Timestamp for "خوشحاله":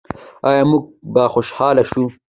1.33-1.83